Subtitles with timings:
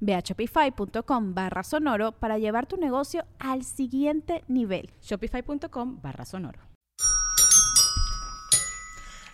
[0.00, 4.90] Ve a shopify.com barra sonoro para llevar tu negocio al siguiente nivel.
[5.02, 6.60] Shopify.com barra sonoro.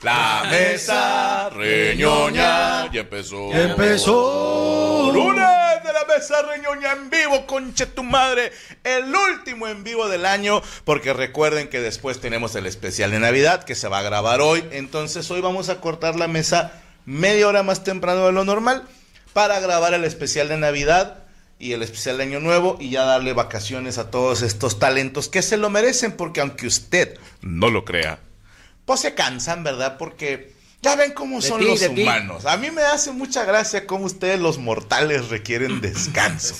[0.02, 3.50] La mesa reñoña ya empezó.
[3.50, 5.10] Ya empezó.
[5.14, 8.52] Lunes de la mesa reñoña en vivo, conche tu madre.
[8.82, 10.60] El último en vivo del año.
[10.84, 14.62] Porque recuerden que después tenemos el especial de Navidad que se va a grabar hoy.
[14.72, 18.86] Entonces hoy vamos a cortar la mesa media hora más temprano de lo normal
[19.34, 21.18] para grabar el especial de Navidad
[21.58, 25.42] y el especial de Año Nuevo y ya darle vacaciones a todos estos talentos que
[25.42, 28.20] se lo merecen porque aunque usted no lo crea,
[28.86, 29.98] pues se cansan, ¿verdad?
[29.98, 30.53] Porque
[30.84, 32.44] ya ven cómo De son ti, los humanos.
[32.44, 36.54] A mí me hace mucha gracia cómo ustedes los mortales requieren descanso.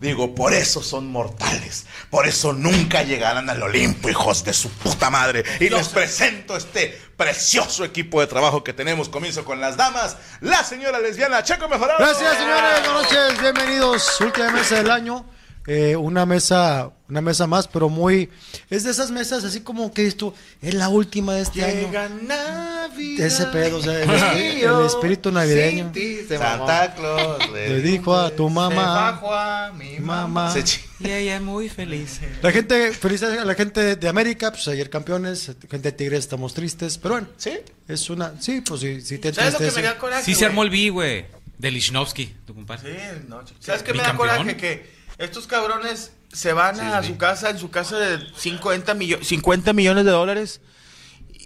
[0.00, 1.86] Digo, por eso son mortales.
[2.08, 5.44] Por eso nunca llegarán al Olimpo, hijos de su puta madre.
[5.60, 9.08] Y les presento este precioso equipo de trabajo que tenemos.
[9.10, 10.16] Comienzo con las damas.
[10.40, 11.98] La señora lesbiana Checo Mejorado.
[11.98, 12.80] Gracias, señores.
[12.82, 13.40] Buenas noches.
[13.40, 14.20] Bienvenidos.
[14.20, 15.26] Última mesa del año.
[15.72, 18.28] Eh, una mesa, una mesa más, pero muy.
[18.70, 21.82] Es de esas mesas así como que esto es la última de este año.
[21.82, 23.24] Llega Navidad.
[23.26, 25.92] Ese pedo, o sea, el, espíritu- el espíritu navideño.
[26.28, 30.52] Santa Claus Le dijo a tu mamá, a mi mamá.
[30.52, 30.64] Se
[30.98, 32.20] Y ella es muy feliz.
[32.42, 36.52] La gente, felicidades a la gente de América, pues ayer campeones, gente de Tigres estamos
[36.52, 37.52] tristes, pero bueno, ¿Sí?
[37.86, 40.24] es una, sí, pues sí, sí te ¿Sabes lo que me da coraje?
[40.24, 41.26] Sí se armó el B, güey.
[41.58, 42.92] De Lichnowsky, tu compadre.
[42.98, 43.42] Sí, no.
[43.60, 44.56] ¿Sabes qué me da coraje?
[44.56, 47.08] Que estos cabrones se van a sí.
[47.08, 50.60] su casa, en su casa de 50, millo- 50 millones de dólares.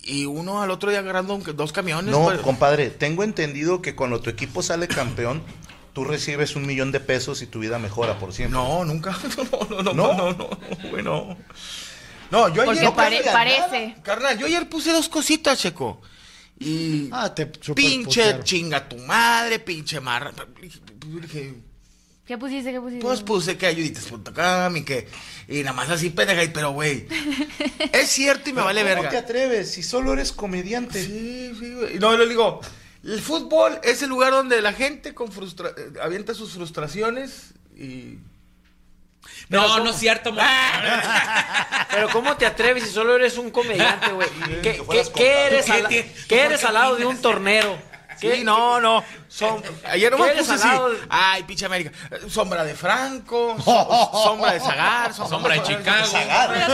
[0.03, 2.11] Y uno al otro día agarrando dos camiones.
[2.13, 2.39] No, güey.
[2.43, 5.43] compadre, tengo entendido que cuando tu equipo sale campeón,
[5.95, 8.59] tú recibes un millón de pesos y tu vida mejora por siempre.
[8.59, 9.17] No, nunca.
[9.71, 10.15] No, no, no, ¿No?
[10.15, 11.37] no, no, no, güey, no.
[12.31, 12.93] No, yo Porque ayer.
[12.95, 13.33] pare- carnal,
[13.69, 13.97] parece.
[14.03, 16.01] Carnal, yo ayer puse dos cositas, Checo.
[16.59, 17.09] Y.
[17.13, 20.33] Ah, te pinche chinga tu madre, pinche marra.
[21.21, 21.55] Dije,
[22.27, 22.73] ¿Qué pusiste?
[22.73, 23.05] ¿Qué pusiste?
[23.05, 25.09] Pues puse que ayuditas.com y que.
[25.47, 27.07] Y nada más así, pendeja, y- pero güey.
[27.93, 29.11] es cierto y me vale ¿Cómo verga.
[29.11, 31.03] te atreves si solo eres comediante?
[31.05, 31.99] Sí, sí, güey.
[31.99, 32.61] No, le digo,
[33.05, 35.71] el fútbol es el lugar donde la gente con frustra
[36.03, 38.19] avienta sus frustraciones y.
[39.51, 40.41] No, no es cierto, mo-
[41.91, 44.29] Pero ¿cómo te atreves si solo eres un comediante, güey?
[44.63, 47.79] ¿Qué, qué- qué eres, ¿Qué al, qué eres lado de un tornero?
[48.31, 49.05] ¿Qué- Sí, no, no.
[49.85, 50.69] Ayer ¿Qué nomás eres puse así.
[51.11, 51.91] Ay, pinche América.
[52.29, 56.07] Sombra de Franco, so- sombra de Zagar, so- Sombra de Chicago.
[56.07, 56.67] sombra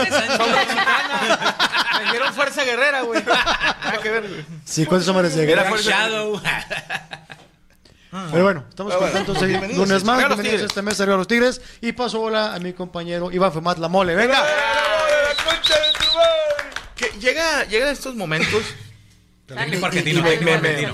[0.67, 1.55] chicana.
[2.03, 3.23] Me dieron fuerza guerrera, güey.
[3.23, 4.45] Nada que ver, güey.
[4.65, 5.69] Sí, ¿cuántos hombres de Era guerra?
[5.69, 6.41] fuerza- Shadow.
[8.31, 10.17] Pero bueno, estamos Pero bueno, contentos de lunes más.
[10.17, 10.61] Bienvenidos a Tigres.
[10.63, 11.61] esta mesa arriba los Tigres.
[11.79, 14.15] Y paso hola a mi compañero Iván Femat La Mole.
[14.15, 14.43] Venga.
[16.95, 18.63] Que llega, llegan estos momentos.
[19.55, 20.93] Técnico argentino, Y técnico argentino.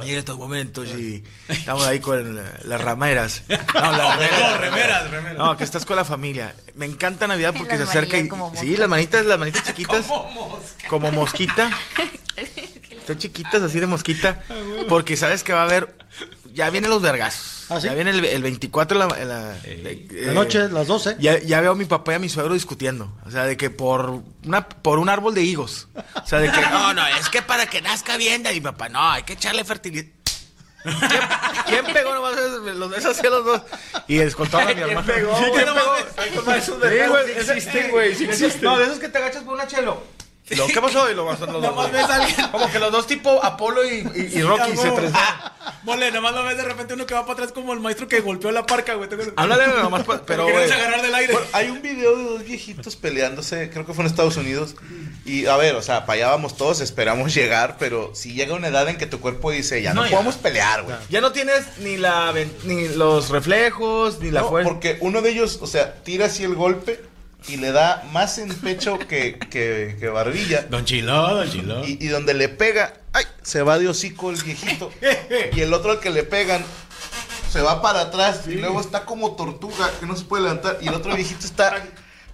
[0.00, 3.42] Llegan estos momentos y estamos ahí con la- las rameras.
[3.48, 4.60] No, las remeras.
[4.60, 5.38] remeras, remeras.
[5.38, 6.52] No, que estás con la familia.
[6.74, 8.28] Me encanta Navidad porque se acerca y.
[8.58, 10.06] Sí, las manitas, las manitas chiquitas.
[10.88, 11.70] Como mosquita.
[12.90, 14.42] Están chiquitas así de mosquita.
[14.88, 15.94] Porque sabes que va a haber.
[16.52, 17.53] Ya vienen los vergazos.
[17.68, 17.86] ¿Ah, sí?
[17.86, 21.16] Ya viene el, el 24 la, la, eh, La noche, las 12.
[21.18, 23.12] Ya, ya veo a mi papá y a mi suegro discutiendo.
[23.26, 25.88] O sea, de que por una por un árbol de higos.
[26.22, 28.44] O sea, de que no, no, es que para que nazca bien.
[28.50, 30.06] Y mi papá, no, hay que echarle fertilidad.
[30.84, 31.22] ¿Quién,
[31.66, 32.34] quién pegó nomás
[32.76, 33.62] los ves así a los dos?
[34.06, 35.06] Y escoltaron a mi hermano.
[35.06, 36.52] pegó, Sí, ¿quién pegó?
[36.54, 38.62] esos Sí, güey, existen, güey, sí existen.
[38.62, 40.02] No, de esos que te agachas por una chelo.
[40.50, 41.10] Luego, ¿Qué pasó?
[41.10, 41.92] Y lo vas a los dos.
[41.92, 42.48] ves a alguien.
[42.52, 45.10] Como que los dos tipo Apolo y, y, y Rocky se tres.
[45.84, 48.20] Mole, nomás lo ves de repente uno que va para atrás como el maestro que
[48.20, 49.08] golpeó la parca, güey.
[49.36, 50.70] Háblale nomás, pero güey.
[50.70, 51.32] agarrar del aire.
[51.32, 54.76] Bueno, hay un video de dos viejitos peleándose, creo que fue en Estados Unidos.
[55.26, 58.68] Y a ver, o sea, para allá vamos todos, esperamos llegar, pero si llega una
[58.68, 60.12] edad en que tu cuerpo dice, ya no, No, ya.
[60.12, 60.96] podemos pelear, güey.
[61.10, 62.32] Ya no tienes ni la
[62.64, 64.70] ni los reflejos, ni la No, fuerza.
[64.70, 67.02] porque uno de ellos, o sea, tira así el golpe
[67.48, 70.62] y le da más en pecho que, que, que barbilla.
[70.62, 71.86] Don Chilo, Don Chilo.
[71.86, 73.24] Y, y donde le pega, ¡ay!
[73.42, 74.90] Se va de hocico el viejito.
[75.54, 76.64] y el otro al que le pegan
[77.54, 80.78] se va para atrás y luego está como tortuga que no se puede levantar.
[80.80, 81.84] Y el otro viejito está,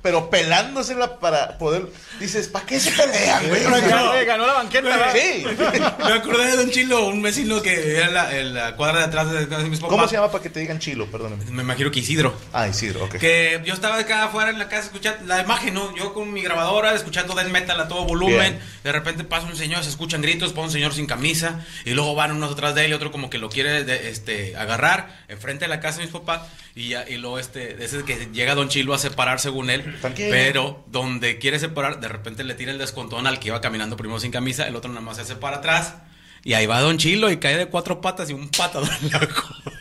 [0.02, 1.86] pero pelándosela para poder.
[2.18, 3.62] Dices, ¿para qué se pelean, güey?
[3.62, 5.12] Ganó, ganó la banqueta.
[5.12, 5.44] Sí.
[6.04, 9.04] Me acordé de Don Chilo, un vecino que era en la, en la cuadra de
[9.06, 9.90] atrás de casa de mis papás.
[9.96, 11.06] ¿Cómo se llama para que te digan chilo?
[11.10, 11.44] Perdóname.
[11.50, 12.34] Me imagino que Isidro.
[12.52, 13.16] Ah, Isidro, ok.
[13.16, 15.94] Que yo estaba acá afuera en la casa escuchando la imagen, ¿no?
[15.96, 18.38] Yo con mi grabadora escuchando death metal a todo volumen.
[18.54, 18.60] Bien.
[18.84, 21.60] De repente pasa un señor, se escuchan gritos, pasa un señor sin camisa.
[21.84, 24.56] Y luego van unos atrás de él y otro como que lo quiere de- este,
[24.56, 26.42] agarrar enfrente de la casa de mis papás.
[26.74, 29.89] Y, ya, y luego este, ese es que llega Don Chilo a separar según él.
[30.00, 30.28] Tranquilo.
[30.30, 34.20] Pero donde quiere separar, de repente le tira el descontón al que iba caminando primero
[34.20, 34.66] sin camisa.
[34.66, 35.94] El otro nada más se hace para atrás.
[36.42, 39.18] Y ahí va Don Chilo y cae de cuatro patas y un patadón en la
[39.20, 39.80] cola.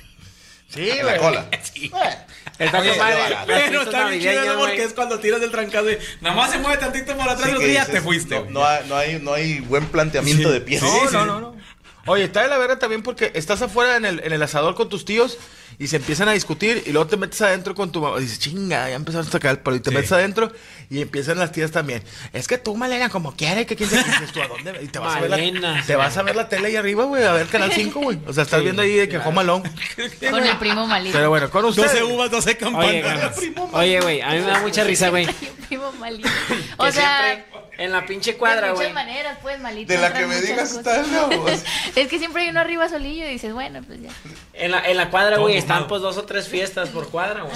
[0.69, 1.45] Sí, En la cola.
[1.63, 1.91] Sí.
[2.59, 3.37] Está Oye, con madre.
[3.47, 6.77] pero está bien chido porque es cuando tiras del trancazo y nada más se mueve
[6.77, 8.35] tantito para atrás Sí, los que días, dices, te fuiste.
[8.35, 8.53] No, güey.
[8.53, 10.81] no hay, no, hay, no hay buen planteamiento de pies.
[10.83, 11.55] No, no, no, no.
[12.05, 14.89] Oye, está de la verga también porque estás afuera en el, en el asador con
[14.89, 15.37] tus tíos
[15.77, 18.17] y se empiezan a discutir y luego te metes adentro con tu mamá.
[18.17, 19.95] Y dices, chinga, ya empezaron a sacar el palo y te Sí.
[19.95, 20.51] metes adentro
[20.89, 22.03] y empiezan las tías también.
[22.33, 24.79] Es que tú, Malena, como quiere, que quién dices tú, ¿a dónde?
[24.81, 25.75] Y te vas, a ver, Malena.
[25.75, 28.19] la, te vas a ver la tele ahí arriba, güey, a ver Canal 5, güey.
[28.27, 29.69] O sea, estás viendo ahí de que Home Alone.
[30.29, 31.17] Con el primo malito.
[31.17, 31.91] Pero bueno, con ustedes.
[31.99, 33.37] 12 uvas, 12 Oye, campanas.
[33.73, 35.25] Oye, güey, a mí me da mucha risa, güey.
[35.59, 36.29] Un primo malito.
[36.77, 38.89] O sea, siempre en la pinche cuadra, de güey.
[38.89, 39.93] muchas maneras, pues, malito.
[39.93, 40.97] De la que me digas cosas.
[40.97, 41.63] está la voz.
[41.95, 44.09] Es que siempre hay uno arriba solillo y dices, bueno, pues ya.
[44.53, 47.55] En la, en la cuadra, güey, están pues dos o tres fiestas por cuadra, güey.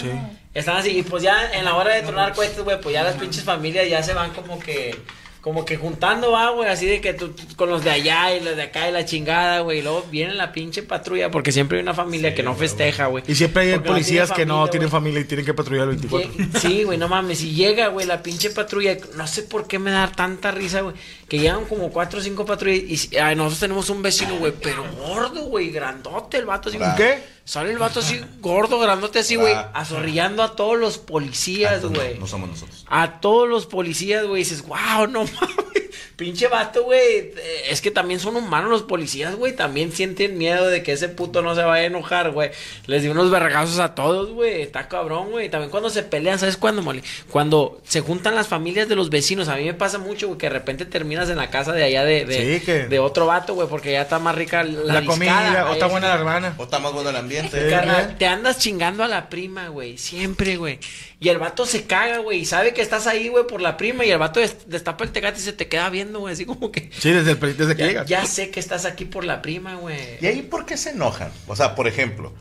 [0.54, 3.16] Están así, y pues ya en la hora de tronar cohetes, güey, pues ya las
[3.16, 4.96] pinches familias ya se van como que,
[5.42, 8.40] como que juntando, va, güey, así de que tú, tú con los de allá y
[8.40, 11.80] los de acá y la chingada, güey, y luego viene la pinche patrulla, porque siempre
[11.80, 13.24] hay una familia que no festeja, güey.
[13.28, 15.02] Y siempre hay no policías tiene que no familia, tienen güey.
[15.02, 16.30] familia y tienen que patrullar el 24.
[16.32, 17.42] Lle- Sí, güey, no mames.
[17.42, 18.96] Y llega, güey, la pinche patrulla.
[19.16, 20.96] No sé por qué me da tanta risa, güey.
[21.28, 22.84] Que llegan como cuatro o cinco patrullas.
[22.88, 26.78] Y si- ay, nosotros tenemos un vecino, güey, pero gordo, güey, grandote el vato así.
[26.96, 27.33] ¿Qué?
[27.46, 29.70] Sale el vato así, gordo, grandote así, güey, Bravo.
[29.74, 32.14] azorrillando a todos los policías, Entonces, güey.
[32.16, 32.86] no, no somos nosotros.
[32.88, 34.44] A todos los policías, güey.
[34.44, 35.83] Dices, wow, no mames.
[36.16, 37.02] Pinche vato, güey.
[37.02, 37.34] eh,
[37.70, 39.56] Es que también son humanos los policías, güey.
[39.56, 42.52] También sienten miedo de que ese puto no se vaya a enojar, güey.
[42.86, 44.62] Les dio unos vergazos a todos, güey.
[44.62, 45.50] Está cabrón, güey.
[45.50, 46.84] También cuando se pelean, ¿sabes cuándo?
[47.30, 49.48] Cuando se juntan las familias de los vecinos.
[49.48, 52.04] A mí me pasa mucho, güey, que de repente terminas en la casa de allá
[52.04, 55.06] de, de, Sí, que- de otro vato, güey, porque ya está más rica la, La,
[55.06, 56.56] comida, o está buena la hermana.
[56.58, 57.70] O está más bueno el ambiente.
[57.70, 59.98] Carnal, te andas chingando a la prima, güey.
[59.98, 60.80] Siempre, güey.
[61.24, 62.40] Y el vato se caga, güey.
[62.42, 64.04] Y sabe que estás ahí, güey, por la prima.
[64.04, 66.34] Y el vato des- destapa el tecate y se te queda viendo, güey.
[66.34, 66.90] Así como que.
[67.00, 68.08] Sí, desde, el, desde que Ya, llegas.
[68.08, 70.18] ya sé que estás aquí por la prima, güey.
[70.20, 71.32] ¿Y ahí por qué se enojan?
[71.48, 72.34] O sea, por ejemplo,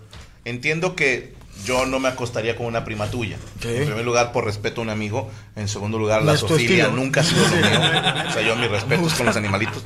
[0.45, 1.35] entiendo que
[1.65, 3.37] yo no me acostaría con una prima tuya.
[3.63, 5.31] En primer lugar, por respeto a un amigo.
[5.55, 6.91] En segundo lugar, la estilo.
[6.91, 7.81] nunca ha sido lo mío.
[8.29, 9.81] O sea, yo mis respetos con los animalitos.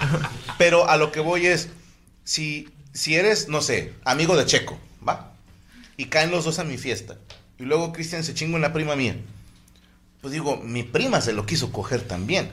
[0.57, 1.69] Pero a lo que voy es,
[2.25, 5.33] si, si eres, no sé, amigo de Checo, ¿va?
[5.99, 7.17] Y caen los dos a mi fiesta.
[7.58, 9.17] Y luego Cristian se chingo en la prima mía.
[10.20, 12.53] Pues digo, mi prima se lo quiso coger también.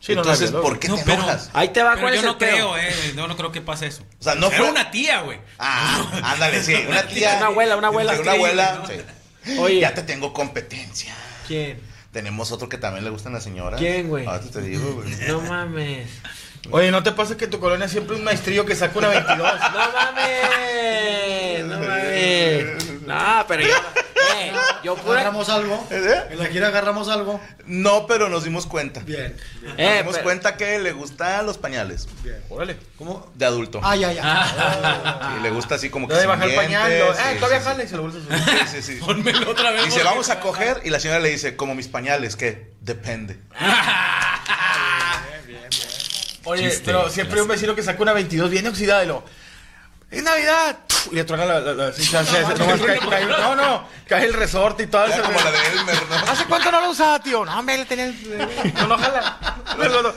[0.00, 0.62] Sí, no, Entonces, no, no.
[0.62, 1.50] ¿por qué No, te pero- enojas?
[1.54, 2.50] Ahí te va, Pero ¿cuál yo no pedo?
[2.50, 2.92] creo, eh.
[3.16, 4.02] Yo no creo que pase eso.
[4.20, 5.38] O sea, no Era fue- una tía, güey.
[5.58, 7.36] Ah, ándale, sí, una tía.
[7.38, 8.12] Una abuela, una abuela.
[8.20, 8.82] Una abuela.
[9.44, 9.54] Sí.
[9.58, 9.80] Oye.
[9.80, 11.14] Ya te tengo competencia.
[11.48, 11.80] ¿Quién?
[12.12, 13.80] Tenemos otro que también le gustan las señoras.
[13.80, 14.26] ¿Quién, güey?
[14.26, 15.10] Ahorita te digo, güey.
[15.28, 16.08] No mames.
[16.70, 19.38] Oye, ¿no te pasa que tu colonia siempre es un maestrillo que saca una 22?
[19.38, 21.64] No mames.
[21.64, 22.84] No mames.
[23.06, 23.68] No, pero yo.
[24.38, 24.52] Eh,
[24.84, 25.20] yo pura.
[25.20, 25.86] ¿Agarramos algo?
[25.90, 26.22] ¿Eh?
[26.30, 27.40] ¿En la gira agarramos algo?
[27.66, 29.00] No, pero nos dimos cuenta.
[29.00, 29.36] Bien.
[29.62, 32.06] Nos Eh, dimos pero- cuenta que le gustan los pañales
[32.48, 32.76] Órale.
[32.98, 33.30] ¿Cómo?
[33.34, 33.80] de adulto.
[33.82, 35.36] Ah, ya, ya.
[35.38, 36.90] Y le gusta así como que Debe bajar el pañal.
[36.90, 38.58] sí, Eh, todavía jale y se lo vuelves a subir.
[38.68, 39.00] Sí, sí, sí.
[39.04, 39.84] Pónmelo otra vez.
[39.84, 40.80] Dice, porque- vamos a coger.
[40.84, 42.72] Y la señora le dice, como mis pañales, ¿qué?
[42.80, 43.38] Depende.
[46.44, 49.24] Oye, Chiste, pero siempre hay un vecino que saca una 22 bien oxidada y lo.
[50.10, 50.78] ¡Es Navidad!
[51.10, 51.60] Y le truena la.
[51.60, 55.22] la, la- nomás cae- cae- no, no, cae el resorte y todo eso.
[55.22, 56.16] como la de Elmer, ¿no?
[56.32, 57.44] ¿Hace cuánto no lo usaba, tío?
[57.44, 58.74] No, hombre, le tenía el.
[58.74, 59.36] No, no, jala.
[59.78, 60.12] No, no, no.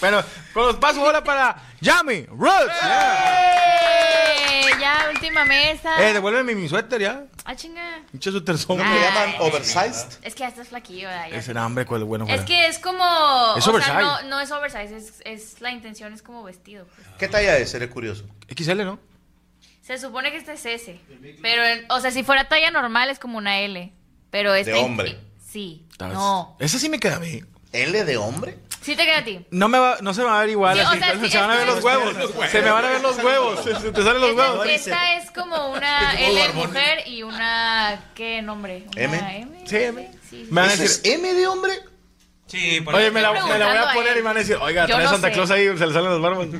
[0.00, 2.72] Bueno, con los pasos, hola para Yami Roots.
[2.82, 4.45] ¡Eh!
[4.80, 5.90] Ya, última mesa.
[6.08, 7.24] Eh, devuélveme mi suéter ya.
[7.44, 8.02] Ah, chinga.
[8.10, 8.78] Pinche suéter son.
[8.78, 8.94] ¿No Ah.
[8.94, 10.18] le llaman oversized?
[10.22, 11.08] Es que ya estás flaquillo.
[11.30, 11.50] Ya sé.
[11.50, 12.26] era hambre, cuál bueno.
[12.28, 13.04] Es que es como.
[13.56, 13.92] Es o oversize.
[13.92, 16.86] sea, no, no es oversize, es, es la intención es como vestido.
[16.94, 17.06] pues.
[17.18, 17.70] ¿Qué talla es?
[17.70, 18.24] Seré curioso.
[18.54, 18.98] XL, ¿no?
[19.82, 21.00] Se supone que este es S.
[21.42, 21.62] Pero,
[21.94, 23.92] o sea, si fuera talla normal es como una L.
[24.30, 24.74] Pero este.
[24.74, 25.18] hombre.
[25.48, 25.86] Sí.
[26.00, 26.56] No.
[26.58, 27.42] Esa sí me queda a mí.
[27.72, 28.58] ¿L de hombre?
[28.86, 29.44] Sí te queda a ti.
[29.50, 30.76] No, me va, no se me va a ver igual.
[30.78, 32.14] Sí, o se van a ver los huevos.
[32.52, 33.64] Se me van a ver los huevos.
[33.64, 34.66] Se, te salen los Esta, huevos.
[34.68, 36.66] esta es como una Como L barbón.
[36.68, 38.00] mujer y una.
[38.14, 38.84] ¿Qué nombre?
[38.94, 39.40] ¿Una M?
[39.42, 39.64] M?
[39.66, 40.10] Sí, M.
[40.30, 41.72] Sí, Me van a ¿Eso decir, M de hombre?
[42.46, 44.38] Sí, por oye, me la, Estoy me la voy a poner y me van a
[44.38, 45.34] decir, oiga, trae no Santa sé.
[45.34, 46.46] Claus ahí, se le salen las barbas.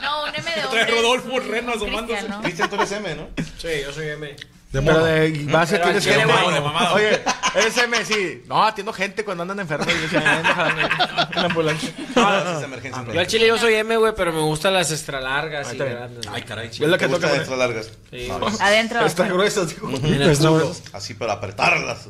[0.00, 0.84] No, un M de Trae hombre.
[0.86, 2.26] Rodolfo es Reno asomándose.
[2.42, 3.28] Cristian, tú eres M, ¿no?
[3.58, 4.36] Sí, yo soy M.
[4.72, 6.94] De Pero de base tienes mamado.
[6.94, 7.20] Oye,
[7.54, 8.42] eres M, sí.
[8.46, 9.88] No, atiendo gente cuando andan enfermos.
[9.88, 11.90] Y yo decía, "Ven, déjame en la ambulancia.
[12.16, 13.04] Ah, es emergencia.
[13.12, 15.84] Yo al chile yo soy M, güey, pero me gustan las extra largas y está
[15.84, 15.96] bien.
[15.96, 16.26] grandes.
[16.30, 16.88] Ay, caray, Es chido.
[16.88, 17.90] la ¿Te que toca dentro largas?
[18.10, 18.52] Sí, No, güey.
[18.60, 19.06] Adentro.
[19.06, 19.88] Está gruesa, digo.
[19.90, 20.64] En el Está culo.
[20.66, 20.76] bueno.
[20.92, 22.08] Así para apretarlas.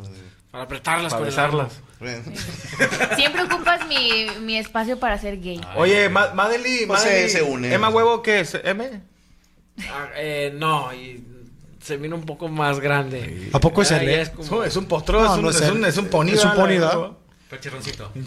[0.51, 1.73] Para apretarlas Para con el besarlas.
[3.17, 5.61] Siempre ocupas mi, mi espacio para ser gay.
[5.77, 7.73] Oye, Ma- Madeli, Pues Madeli, se- se une.
[7.73, 8.55] ¿Emma Huevo qué es?
[8.65, 9.01] ¿M?
[9.89, 11.25] Ah, eh, no, y
[11.83, 13.49] se vino un poco más grande.
[13.53, 14.13] ¿A poco es Ah, L?
[14.13, 16.07] ya es como- Es un potro, No, es, un, no es, es un, es un
[16.09, 16.29] pony.
[16.31, 16.51] Es un.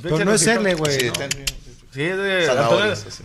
[0.01, 0.99] Pero no es L, güey.
[0.99, 1.11] Sí,
[1.93, 2.49] Sí, es de...
[2.49, 3.21] Antonio- sí.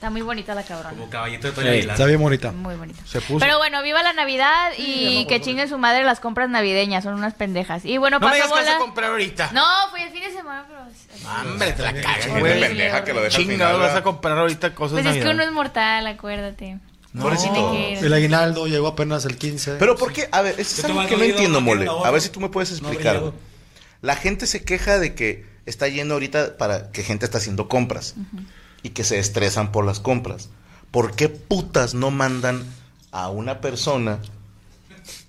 [0.00, 0.06] Sí.
[0.06, 0.90] Está muy bonita la cabrona.
[0.90, 1.72] Como caballito de Toño Sí.
[1.74, 1.94] Aguilar.
[1.94, 2.52] Está bien bonita.
[2.52, 3.02] Muy bonita.
[3.04, 3.38] Se puso.
[3.38, 7.04] Pero bueno, viva la Navidad y que chingue su madre las compras navideñas.
[7.04, 7.84] Son unas pendejas.
[7.84, 8.84] Y bueno, no me pasó digas que vas a bola.
[8.86, 9.50] comprar ahorita.
[9.52, 11.50] No, fue el fin de semana, pero.
[11.50, 12.60] Hombre, te la cagas, Gente güey.
[12.60, 15.28] pendeja que lo deja al Chingado, final, vas a comprar ahorita cosas Pues es que
[15.30, 16.78] uno es mortal, acuérdate.
[17.20, 17.52] Pobrecito.
[17.72, 19.72] Tiene que- El aguinaldo llegó apenas el 15.
[19.78, 20.28] Pero ¿por qué?
[20.32, 21.86] A ver, eso es ¿Qué te algo que no entiendo, no mole.
[22.04, 23.20] A ver si tú me puedes No explicar.
[24.00, 28.14] La gente se queja de que está yendo ahorita para que gente está haciendo compras
[28.82, 30.48] y que se estresan por las compras.
[30.90, 32.64] ¿Por qué putas no mandan
[33.12, 34.20] a una persona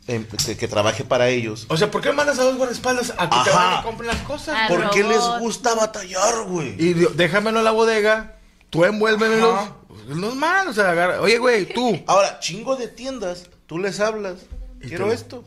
[0.08, 1.65] em, que, que trabaje para ellos?
[1.70, 4.22] O sea, ¿por qué mandas a dos guardaespaldas a que te vayan y compren las
[4.24, 4.55] cosas?
[4.58, 6.75] Ah, ¿Por qué les gusta batallar, güey?
[6.79, 8.38] Y déjamelo en la bodega,
[8.70, 9.53] tú envuélvemelos.
[9.53, 9.75] Ajá.
[10.10, 14.39] Es normal, o sea, agarra- Oye, güey, tú, Ahora, chingo de tiendas, tú les hablas.
[14.79, 15.43] Quiero tú- esto.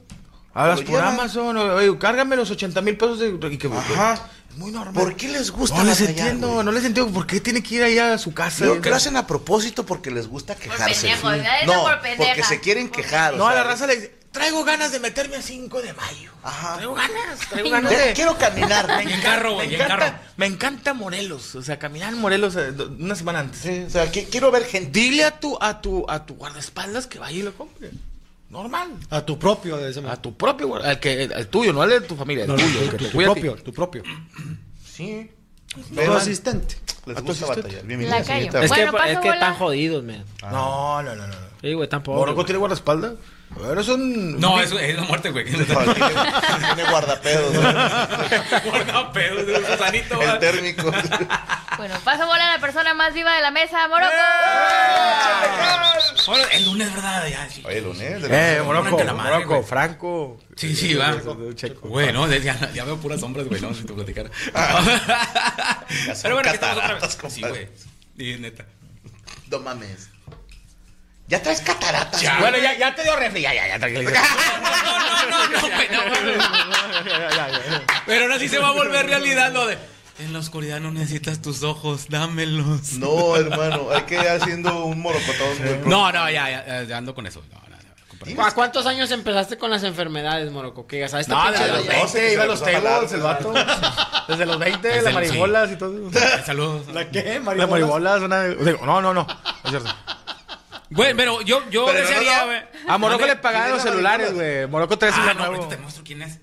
[0.52, 1.00] hablas por.
[1.00, 4.28] Amazon, oye, cárgame los 80 mil pesos de, y que Ajá.
[4.56, 4.94] Muy normal.
[5.02, 6.64] ¿Por qué les gusta No les batallar, entiendo, güey?
[6.64, 7.12] no les entiendo.
[7.12, 8.64] ¿Por qué tiene que ir allá a su casa?
[8.64, 11.08] Yo que lo hacen a propósito porque les gusta quejarse.
[11.08, 11.66] pendejo, Sí.
[11.66, 12.24] No, por pendeja.
[12.24, 13.34] porque se quieren quejar.
[13.34, 16.30] o No, a la raza le dice, traigo ganas de meterme a 5 de mayo.
[16.42, 16.74] Ajá.
[16.74, 18.12] Traigo ganas, traigo Ay, ganas de...
[18.14, 18.86] Quiero caminar.
[18.86, 20.18] Me Y en encanta- carro, güey, me y en encanta, carro.
[20.36, 23.60] me encanta Morelos, o sea, caminar en Morelos eh, una semana antes.
[23.60, 24.90] Sí, o sea, qui- quiero ver gente.
[24.98, 27.90] Dile a tu, a tu, a tu guardaespaldas que vaya y lo compre.
[28.54, 28.92] Normal.
[29.10, 29.76] A tu propio.
[29.76, 32.44] De ese A tu propio, guarda- al que, al tuyo, no al de tu familia,
[32.44, 33.24] el No, no, tuyo, tu, el que tu te ti.
[33.24, 34.02] propio, tu propio.
[34.84, 35.30] Sí.
[35.66, 36.76] Tu Vean, asistente.
[37.06, 37.76] les a tu gusta asistente.
[37.76, 38.24] batallar.
[38.24, 38.62] Señorita.
[38.64, 40.24] Es que, es que están jodidos, man.
[40.42, 41.34] No, no, no, no.
[41.34, 41.46] no.
[41.60, 42.18] Sí, güey, tampoco.
[42.18, 43.14] ¿Morocco tiene guardaespaldas?
[43.56, 44.38] Bueno, son...
[44.40, 45.44] No, eso es la muerte, güey.
[45.50, 45.94] No, tiene,
[46.74, 47.54] tiene guardapedos.
[47.54, 47.60] ¿no?
[48.70, 50.38] Guarda pedos de un gusanito, El güey.
[50.40, 50.92] térmico.
[51.76, 54.12] Bueno, paso bola a la persona más viva de la mesa, Morocco.
[56.26, 57.26] Ahora, el lunes, ¿verdad?
[57.28, 57.62] Ya, sí.
[57.66, 58.22] Oye, lunes.
[58.22, 59.64] de Eh, la- Morocco, Morocco, la madre, Morocco, güey.
[59.66, 60.40] Franco.
[60.56, 61.14] Sí, sí, va.
[61.82, 64.30] Güey, no, ya, ya veo puras sombras, güey, no, si te platicara.
[64.44, 64.52] Son
[66.22, 67.18] Pero bueno, aquí estamos otra vez.
[67.32, 67.68] Sí, güey.
[68.16, 68.64] Y neta.
[69.50, 70.08] No mames.
[71.26, 72.20] Ya traes cataratas.
[72.20, 72.38] Ya.
[72.38, 74.10] Bueno, ya, ya te dio refri, ya, ya, ya, tranquilo.
[74.10, 76.00] No, no, no, güey, no.
[78.06, 79.78] Pero ahora sí se va a volver realidad lo de.
[80.18, 82.92] En la oscuridad no necesitas tus ojos, dámelos.
[82.94, 85.58] No, hermano, hay que ir haciendo un morocotón.
[85.80, 85.90] muy.
[85.90, 87.42] No, no, ya, ya, ya ando con eso.
[87.50, 88.36] No, no, no, compadre.
[88.38, 90.52] ¿A cuántos años empezaste con las enfermedades,
[90.90, 91.92] ya sabes, No, desde los ya.
[91.92, 93.52] 20 iba a los tables, el vato.
[94.28, 96.10] Desde los 20, Desde las maribolas y todo.
[96.44, 96.86] Saludos.
[96.92, 98.44] ¿La qué, Las maribolas, una...
[98.44, 99.26] digo, no, no, no.
[99.64, 99.90] Es cierto.
[100.94, 102.46] Güey, pero yo, yo Pero desearía, no.
[102.46, 102.58] güey.
[102.88, 104.66] A Morocco le pagaban ¿quién los es la celulares, güey.
[104.68, 105.66] Morocco trae Ah, no, nuevo.
[105.68, 106.38] te muestro quién es.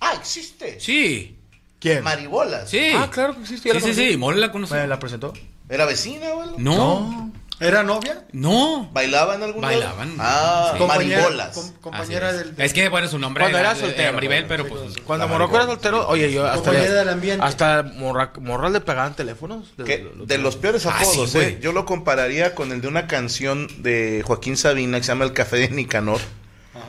[0.00, 0.78] Ah, existe.
[0.80, 1.38] Sí,
[1.80, 2.02] ¿Quién?
[2.04, 2.70] Maribolas.
[2.70, 2.92] sí.
[2.96, 3.68] Ah, claro que existe.
[3.68, 4.74] Sí, la sí, sí, Mole la conoce.
[4.74, 5.32] ¿Me la presentó?
[5.68, 6.50] ¿Era vecina, güey?
[6.58, 8.24] No, ¿Era novia?
[8.32, 8.90] no.
[8.92, 9.74] ¿Bailaban algún lado?
[9.74, 10.16] Bailaban.
[10.18, 10.84] Ah, Sí.
[10.84, 11.54] maribolas.
[11.54, 14.46] com- compañera del, del- Es que, bueno, su nombre Cuando era era, soltero, era Maribel,
[14.46, 14.80] pero pues...
[15.04, 16.64] Cuando Morocco era soltero, oye, yo hasta...
[16.70, 17.44] Compañera del ambiente.
[17.44, 19.76] Hasta morra, morras le pegaban teléfonos.
[19.76, 21.34] De, de los peores Ah, sí, apodos.
[21.36, 21.58] ¿eh?
[21.62, 25.32] Yo lo compararía con el de una canción de Joaquín Sabina que se llama El
[25.32, 26.20] Café de Nicanor,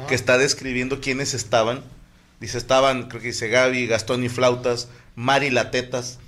[0.07, 1.83] que está describiendo quiénes estaban.
[2.39, 6.19] Dice, estaban, creo que dice Gaby, Gastón y Flautas, Mari Latetas.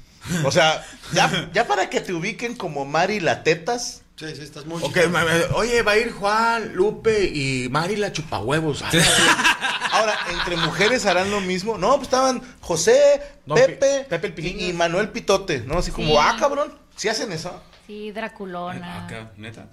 [0.46, 0.84] O sea,
[1.14, 5.26] ya, ya para que te ubiquen como Mari Latetas, Sí, sí, estás muy Ok, ma-
[5.26, 8.82] ma- oye, va a ir Juan, Lupe y Mari la chupahuevos.
[8.82, 8.90] Ah,
[9.92, 11.78] Ahora, entre mujeres harán lo mismo.
[11.78, 14.60] No, pues estaban José, No, Pepe, Pi- Pepe el Pilín.
[14.60, 15.80] y, y Manuel Pitote, ¿no?
[15.80, 16.16] Así como, Sí.
[16.20, 17.62] ah, cabrón, si hacen eso?
[17.88, 19.06] Sí, Draculona.
[19.06, 19.68] Acá, neta.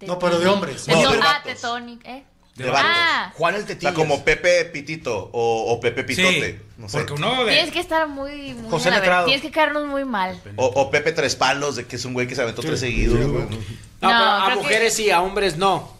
[0.00, 0.86] No, pero de hombres.
[0.88, 1.40] No, de ah.
[1.44, 2.24] Tetonic, ¿eh?
[2.58, 2.70] De.
[2.74, 3.94] Ah, Juan el O Tetillas.
[3.94, 6.52] sea, como Pepe Pitito o, o Pepe Pitote.
[6.52, 6.98] Sí, no sé.
[6.98, 7.52] porque uno de...
[7.52, 9.24] tienes que estar muy, muy José a la ver- Letrado.
[9.26, 10.40] Tienes que caernos muy mal.
[10.56, 13.18] O, o Pepe Tres Palos, de que es un güey que se aventó tres seguidos,
[13.26, 13.44] güey.
[13.44, 13.56] No, No,
[14.00, 15.96] pero a que- mujeres sí, a hombres no.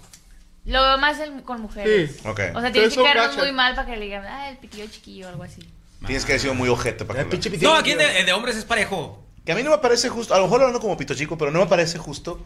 [0.65, 2.17] Lo veo más el- con mujeres.
[2.23, 2.29] Sí.
[2.29, 2.41] Ok.
[2.55, 5.27] O sea, tienes que caernos muy mal para que le digan, ah, el pitillo chiquillo
[5.27, 5.63] o algo así.
[6.07, 7.71] Tienes que haber sido muy ojete para El que lo-.
[7.71, 9.25] No, aquí de, hombres es parejo.
[9.47, 11.51] Que a mí no me parece justo, a lo mejor hablando como pito chico, pero
[11.51, 12.39] no me parece justo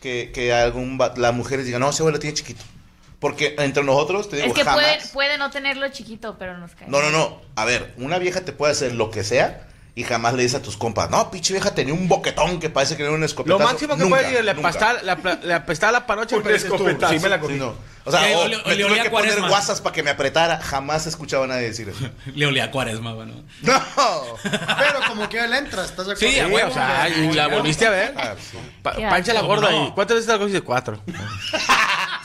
[0.00, 2.62] que, que algún las mujeres digan, no, ese güey lo tiene chiquito.
[3.24, 4.84] Porque entre nosotros, te digo, Es que jamás...
[4.84, 6.88] puede, puede no tenerlo chiquito, pero nos cae.
[6.88, 7.40] No, no, no.
[7.56, 10.62] A ver, una vieja te puede hacer lo que sea y jamás le dices a
[10.62, 13.58] tus compas, no, pinche vieja tenía un boquetón que parece que era un escopetazo.
[13.60, 14.68] Lo máximo que Nunca, puede decir, le nunca.
[14.68, 17.14] apestaba la, le apestaba la panocha, Un tú, escopetazo.
[17.14, 17.54] sí me la cogí.
[17.54, 17.74] Sí, no.
[18.06, 19.48] O sea, Le o olía- me le tuve que poner cuaresma.
[19.48, 20.58] guasas para que me apretara.
[20.60, 22.10] Jamás he escuchado a nadie decir eso.
[22.34, 23.32] Le olía a cuaresma, bueno.
[23.62, 23.80] No.
[24.42, 26.34] Pero como que ya le entras, ¿estás de acuerdo?
[26.34, 26.70] Sí, huevo.
[26.70, 28.14] o sea, y la volviste a ver.
[28.18, 28.58] Ah, sí.
[28.82, 29.84] Pa- Qué Pancha la gorda No.
[29.84, 29.92] ahí.
[29.94, 30.60] ¿Cuántas veces la cogiste?
[30.60, 31.00] Cuatro.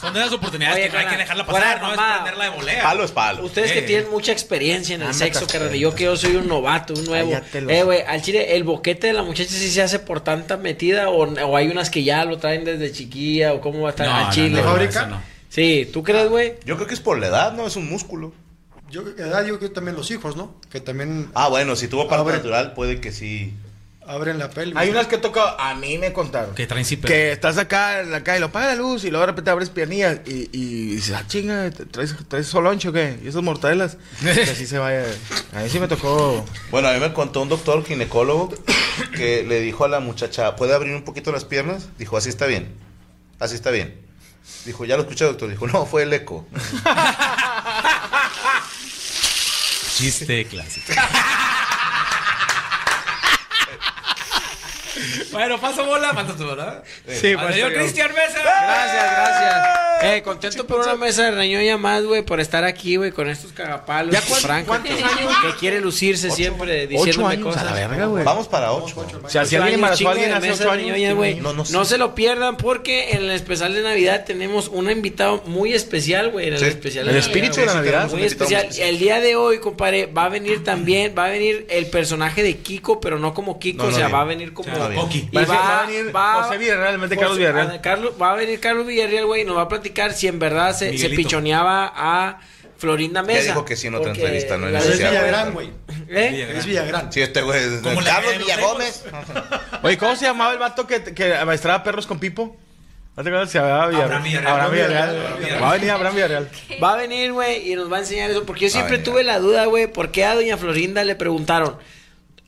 [0.02, 2.50] Son de las oportunidades Oye, que no hay que dejarla pasar, no es prenderla de
[2.52, 2.84] volea.
[2.84, 3.44] Palo es palo.
[3.44, 3.84] Ustedes que Eh.
[3.84, 7.06] tienen mucha experiencia en el Ah, sexo, carnal, yo que yo soy un novato, un
[7.06, 7.32] nuevo.
[7.54, 11.10] Eh, güey, al chile, ¿el boquete de la muchacha sí se hace por tanta metida
[11.10, 14.08] o, o hay unas que ya lo traen desde chiquilla o cómo va a estar
[14.08, 14.62] No, al chile?
[14.62, 15.22] no, no.
[15.50, 16.54] Sí, ¿tú crees, güey?
[16.64, 17.68] Yo creo que es por la edad, ¿no?
[17.68, 18.32] Es un músculo.
[18.92, 20.56] Yo creo que edad, yo creo que también los hijos, ¿no?
[20.72, 22.38] Que también Ah, bueno, si tuvo parto Abre.
[22.38, 23.54] natural, puede que sí.
[24.10, 24.76] Abren la pelvis.
[24.76, 26.56] Hay unas que toca, a mí me contaron.
[26.56, 27.10] Que traen zipper.
[27.10, 29.70] Que estás acá en la calle, lo apaga la luz y luego de repente abres
[29.70, 33.20] piernillas y, y dices, ah, chinga, ¿traes, traes soloncho o qué?
[33.24, 33.98] ¿Y esas mortadelas?
[34.22, 35.06] que así se vaya.
[35.54, 36.44] A mí sí me tocó.
[36.72, 38.52] Bueno, a mí me contó un doctor ginecólogo
[39.16, 41.90] que le dijo a la muchacha, ¿puede abrir un poquito las piernas?
[42.00, 42.74] Dijo, así está bien.
[43.40, 43.96] Así está bien.
[44.66, 45.50] Dijo, ya lo escuché, doctor.
[45.50, 46.48] Dijo, no, fue el eco.
[49.96, 50.94] Chiste clásico.
[55.32, 56.84] bueno, paso bola, falta tú, ¿verdad?
[57.08, 57.78] Sí, pues, señor yo.
[57.80, 58.40] Cristian Mesa.
[58.42, 59.80] Gracias, gracias.
[60.02, 63.52] Eh, contento por una mesa de reñoña más, güey, por estar aquí, güey, con estos
[63.52, 64.14] cagapalos.
[64.14, 65.34] ¿Ya Franco, cuántos que, años?
[65.46, 67.66] que quiere lucirse siempre Ocho diciéndome años a cosas.
[67.66, 68.24] la verga, güey.
[68.24, 68.96] Vamos para ocho.
[69.24, 70.86] O sea, si Ocho alguien años, embarazó a alguien hace ocho años.
[70.94, 71.36] reñoña, güey.
[71.36, 71.90] No, no No, sé.
[71.92, 76.48] se lo pierdan porque en el especial de Navidad tenemos un invitado muy especial, güey.
[76.48, 76.66] En el Sí.
[76.68, 77.98] especial El de espíritu Navidad, de la.
[78.00, 78.12] Navidad.
[78.12, 78.70] Muy especial.
[78.80, 82.56] El día de hoy, compadre, va a venir también, va a venir el personaje de
[82.58, 84.16] Kiko, pero no como Kiko, No, o sea, bien.
[84.16, 84.70] va a venir como...
[84.90, 85.30] O sea, Coqui.
[85.32, 87.82] Y Va a va, venir va- José Villarreal, José- Carlos Villarreal.
[87.82, 90.76] Carlos- va a venir Carlos Villarreal, güey, y nos va a platicar si en verdad
[90.76, 92.40] se, pichoneaba a
[92.78, 93.42] Florinda Mesa.
[93.48, 95.70] dijo que sí en otra entrevista, no la Es Villagrán, güey.
[96.08, 96.54] ¿Eh?
[96.58, 97.12] Es Villagrán.
[97.12, 99.04] Sí, este güey es Como la Carlos Villagómez.
[99.84, 102.56] Oye, ¿cómo se llamaba el vato que, que maestraba perros con Pipo?
[103.18, 103.52] ¿No te acuerdas?
[103.52, 104.06] Se llamaba Villarreal.
[104.48, 105.62] Abraham Villarreal.
[105.62, 106.50] Va a venir Abraham Villarreal.
[106.82, 108.46] Va a venir, güey, y nos va a enseñar eso.
[108.46, 111.76] Porque yo siempre tuve la duda, güey, ¿por qué a doña Florinda le preguntaron,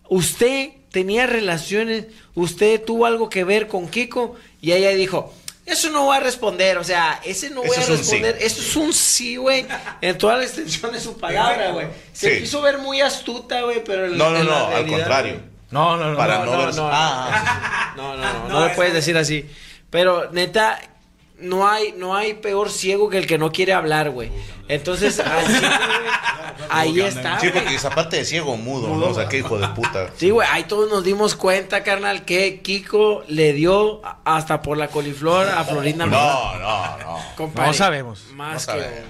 [0.08, 2.06] ¿usted tenía relaciones?
[2.36, 4.36] ¿Usted tuvo algo que ver con Kiko?
[4.62, 5.34] Y ella dijo,
[5.66, 8.38] eso no voy a responder, o sea, ese no voy Eso a es responder.
[8.40, 8.46] sí.
[8.46, 9.66] Eso es un sí, güey,
[10.02, 11.88] en toda la extensión de su palabra, güey.
[12.14, 12.42] Se Sí.
[12.42, 14.06] quiso ver muy astuta, güey, pero...
[14.08, 15.34] en- No, no, en la no, al realidad, contrario.
[15.36, 16.18] güey, No, no, no.
[16.18, 16.76] Para no, no, no, ver.
[16.76, 18.98] no, Ah, No, no, no, no, No, le eso puedes no.
[18.98, 19.46] decir así.
[19.90, 20.90] Pero neta, no
[21.68, 24.32] hay, no hay peor ciego que el que no quiere hablar, güey.
[24.68, 25.72] Entonces, ciego, güey,
[26.70, 27.40] ahí está.
[27.40, 29.08] sí, porque es aparte de ciego, mudo, ¿no?
[29.08, 30.10] O sea, qué hijo de puta.
[30.18, 34.88] Sí, güey, ahí todos nos dimos cuenta, carnal, que Kiko le dio hasta por la
[34.88, 36.22] coliflor a Florinda Mesa.
[36.22, 37.18] No, no, no.
[37.36, 38.24] Compadre, No sabemos.
[38.34, 38.80] Más No que...
[38.82, 39.10] sabemos.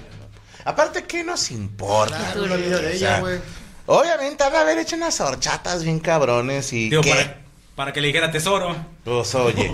[0.64, 2.18] Aparte, ¿qué nos importa?
[2.18, 3.40] Claro, la vida de ella, güey.
[3.88, 6.90] Obviamente, ha de haber hecho unas horchatas bien cabrones y.
[6.90, 7.10] Digo, ¿qué?
[7.12, 7.38] para,
[7.76, 8.76] para que le dijera tesoro.
[9.04, 9.74] Pues, oye.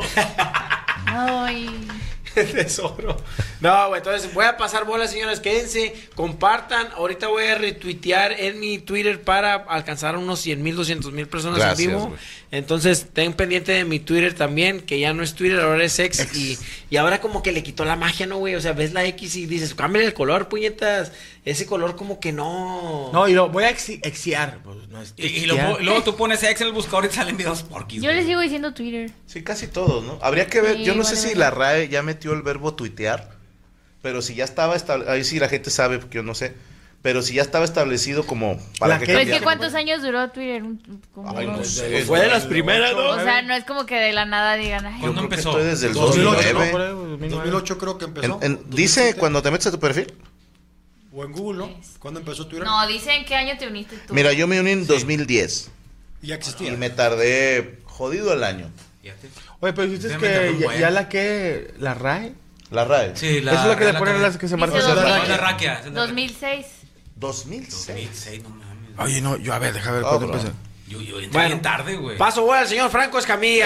[1.05, 1.87] Ay.
[2.53, 3.17] tesoro.
[3.61, 5.39] No, güey, entonces voy a pasar bolas, señores.
[5.39, 6.87] Quédense, compartan.
[6.95, 11.59] Ahorita voy a retuitear en mi Twitter para alcanzar unos 100 mil, 200 mil personas
[11.59, 12.15] Gracias, en vivo.
[12.51, 16.35] Entonces, ten pendiente de mi Twitter también, que ya no es Twitter, ahora es X.
[16.35, 16.57] Y,
[16.89, 18.55] y ahora como que le quitó la magia, ¿no, güey?
[18.55, 21.11] O sea, ves la X y dices, cámbiale el color, puñetas.
[21.49, 23.09] Ese color como que no.
[23.13, 24.59] No, y lo voy a exi- exciar.
[24.63, 25.81] Pues, no es Y, y lo- exciar.
[25.81, 28.01] luego tú pones X en el buscador y salen videos porquis.
[28.01, 28.17] Yo güey.
[28.17, 29.11] les sigo diciendo Twitter.
[29.27, 30.19] Sí, casi todos, ¿no?
[30.21, 33.29] Habría que ver, Sí, yo no sé si la RAE ya metió el verbo tuitear,
[34.01, 36.53] pero si ya estaba establecido, ahí sí la gente sabe, porque yo no sé,
[37.01, 39.43] pero si ya estaba establecido como para La que que- Pues que cambiara.
[39.45, 40.63] cuántos años duró Twitter.
[41.13, 42.01] Como Ay, no sé.
[42.03, 43.09] Fue de las primeras, ¿no?
[43.11, 45.49] O sea, no es como que de la nada digan, ay, Yo ¿Cuándo que empezó?
[45.51, 46.65] estoy desde el 2008, 2009.
[46.65, 47.35] No, por ahí, 2009.
[47.35, 48.39] 2008 creo que empezó.
[48.41, 49.19] En- en- dice 2007.
[49.19, 50.13] cuando te metes a tu perfil.
[51.19, 51.71] O en Google, ¿no?
[51.97, 52.63] ¿Cuándo empezó Twitter?
[52.67, 54.13] No, dicen qué año te uniste tú.
[54.13, 55.71] Mira, yo me uní en 2010
[56.21, 56.71] Y ya y existía.
[56.77, 58.69] me tardé jodido el año.
[59.59, 61.73] Oye, pero Déjame meterle que ya, ya la que.
[61.79, 62.33] La RAE.
[62.69, 63.15] La RAE.
[63.15, 63.53] Sí, la.
[63.53, 64.79] Eso es lo que le la- ponen la- las que se Dice marcan.
[64.81, 66.65] dos La la raquia, esa es la 2006.
[67.15, 67.87] 2006.
[67.87, 68.99] 2006, no mames.
[68.99, 70.53] Oye, no, yo a ver, déjame ver Ah, cuándo empezó.
[70.87, 72.17] Yo, yo entré Bueno, bien tarde, güey.
[72.17, 73.65] Paso bola al señor Franco Escamilla.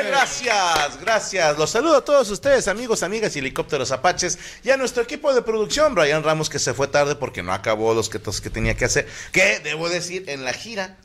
[0.00, 0.06] ¡Eh!
[0.08, 1.56] Gracias, gracias.
[1.58, 4.38] Los saludo a todos ustedes, amigos, amigas y helicópteros apaches.
[4.62, 7.94] Y a nuestro equipo de producción, Brian Ramos, que se fue tarde porque no acabó
[7.94, 9.08] los que, que tenía que hacer.
[9.32, 10.98] Que, debo decir, en la gira.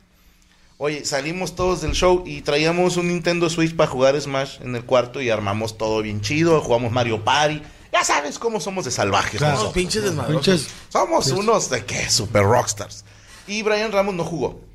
[0.76, 4.84] Oye, salimos todos del show y traíamos un Nintendo Switch para jugar Smash en el
[4.84, 6.60] cuarto y armamos todo bien chido.
[6.60, 7.62] Jugamos Mario Party.
[7.90, 9.54] Ya sabes cómo somos de salvajes Claro.
[9.54, 9.74] nosotros.
[9.74, 10.46] pinches desmadrosos.
[10.46, 10.68] Pinches.
[10.90, 13.04] Somos unos de qué, super rockstars.
[13.46, 14.67] Y Brian Ramos no jugó.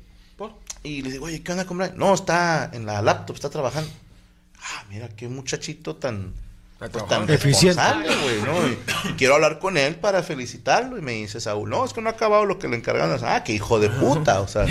[0.84, 1.94] Y le digo, oye, ¿qué onda con Brian?
[1.96, 3.90] No, está en la laptop, está trabajando.
[4.60, 6.34] Ah, mira, qué muchachito tan,
[6.78, 7.80] pues, tan Eficiente.
[8.44, 8.66] ¿no?
[8.68, 10.98] Y, y quiero hablar con él para felicitarlo.
[10.98, 13.18] Y me dice Saúl, no, es que no ha acabado lo que le encargaron.
[13.24, 14.66] Ah, qué hijo de puta, o sea,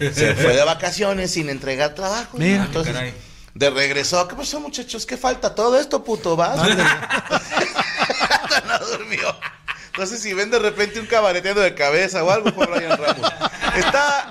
[0.00, 2.36] se fue de vacaciones sin entregar trabajo.
[2.36, 2.44] ¿no?
[2.44, 2.64] Mira.
[2.64, 3.14] Entonces, Caray.
[3.54, 5.06] de regreso, ¿qué pasó, muchachos?
[5.06, 5.54] ¿Qué falta?
[5.54, 6.56] Todo esto, puto, vas.
[8.66, 9.36] no durmió.
[10.04, 13.32] Sé si ven de repente un cabareteando de cabeza o algo por Ryan Ramos.
[13.76, 14.28] Está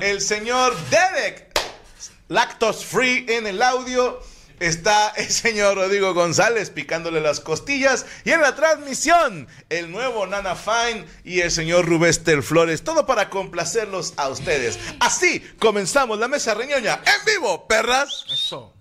[0.00, 1.58] el señor Derek,
[2.28, 4.20] lactose free en el audio.
[4.58, 8.06] Está el señor Rodrigo González picándole las costillas.
[8.24, 12.82] Y en la transmisión, el nuevo Nana Fine y el señor Rubester Flores.
[12.82, 14.78] Todo para complacerlos a ustedes.
[14.98, 18.24] Así comenzamos la mesa reñoña en vivo, perras.
[18.32, 18.72] Eso.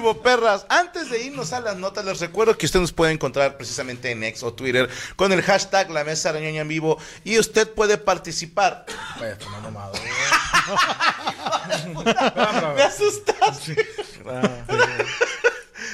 [0.00, 0.64] Vivo, perras.
[0.68, 4.24] Antes de irnos a las notas, les recuerdo que usted nos puede encontrar precisamente en
[4.24, 8.86] X o Twitter con el hashtag La Mesa Reñoña en Vivo y usted puede participar.
[9.20, 9.36] Vaya,
[12.76, 13.76] Me asustaste.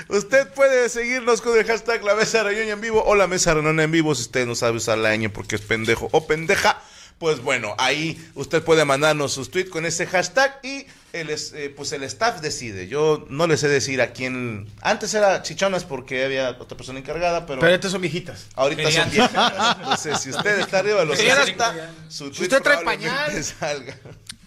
[0.08, 3.82] Usted puede seguirnos con el hashtag La Mesa Reñoña en Vivo o La Mesa Reñoña
[3.82, 6.80] en Vivo si usted no sabe usar la ñ porque es pendejo o pendeja.
[7.18, 11.92] Pues bueno, ahí usted puede mandarnos sus tweets con ese hashtag y el, eh, pues
[11.92, 12.88] el staff decide.
[12.88, 14.68] Yo no le sé decir a quién.
[14.82, 18.46] Antes era chichonas porque había otra persona encargada, pero, Pero estas son viejitas.
[18.54, 19.76] ahorita son viejas.
[19.78, 23.42] Entonces, si usted está arriba de los Señora, 60, su tweet usted trae pañal.
[23.44, 23.96] salga.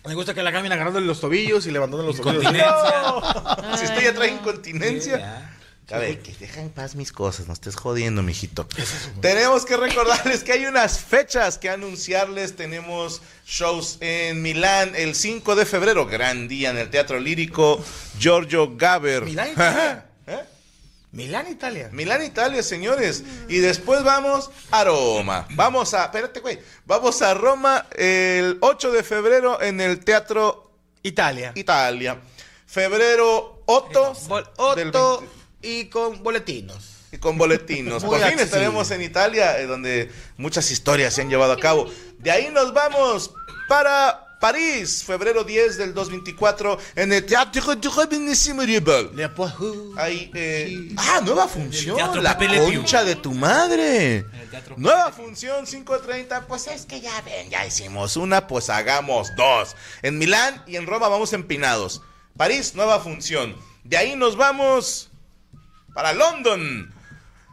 [0.05, 2.43] Me gusta que la cambien agarrándole los tobillos y levantándole los tobillos.
[2.43, 3.75] Incontinencia.
[3.77, 5.17] Si usted ya trae incontinencia.
[5.17, 5.58] Ya.
[5.91, 8.67] A ver, que deja en paz mis cosas, no estés jodiendo, mijito.
[9.21, 12.55] Tenemos que recordarles que hay unas fechas que anunciarles.
[12.55, 17.83] Tenemos shows en Milán el 5 de febrero, gran día en el Teatro Lírico,
[18.19, 19.23] Giorgio Gaber.
[19.23, 20.05] Milán, Italia.
[20.27, 20.39] ¿Eh?
[21.11, 21.89] Milán, Italia.
[21.91, 23.23] Milán, Italia, señores.
[23.47, 25.47] Y después vamos a Roma.
[25.55, 26.59] Vamos a, espérate, güey.
[26.85, 30.71] Vamos a Roma el 8 de febrero en el Teatro
[31.01, 31.51] Italia.
[31.55, 32.19] Italia.
[32.67, 36.95] Febrero 8 Bol- del Otto 20 y con boletinos.
[37.11, 38.03] y con boletinos.
[38.05, 41.89] Por fin estaremos en Italia, eh, donde muchas historias se han llevado a cabo.
[42.17, 43.31] De ahí nos vamos
[43.67, 49.09] para París, febrero 10 del 2024, en el Teatro du Rebel.
[49.97, 54.25] Ahí, eh, ah, nueva función, la concha de tu madre.
[54.77, 59.75] Nueva función 5.30, pues es que ya ven, ya hicimos una, pues hagamos dos.
[60.01, 62.01] En Milán y en Roma vamos empinados.
[62.37, 63.57] París, nueva función.
[63.83, 65.08] De ahí nos vamos
[65.99, 66.89] para London.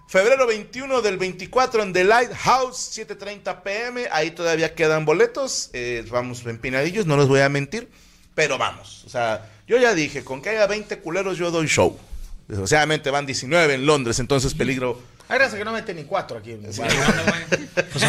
[0.06, 4.08] Febrero 21 del 24 en The Lighthouse, 7.30 pm.
[4.12, 5.68] Ahí todavía quedan boletos.
[5.72, 7.88] Eh, vamos empinadillos, no les voy a mentir.
[8.36, 9.02] Pero vamos.
[9.04, 11.98] O sea, yo ya dije, con que haya 20 culeros yo doy show.
[12.46, 16.52] Desgraciadamente van 19 en Londres, entonces peligro Hay raza que no mete ni cuatro aquí.
[16.52, 16.62] en-
[17.92, 18.02] Pues,